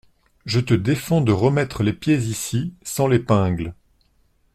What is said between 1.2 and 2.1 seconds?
de remettre les